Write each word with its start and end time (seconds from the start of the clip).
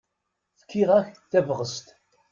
Fkiɣ-ak 0.59 1.09
tabɣest. 1.31 1.87